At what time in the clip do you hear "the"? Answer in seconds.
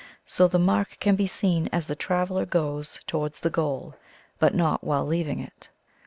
0.47-0.57, 1.85-1.95, 3.41-3.51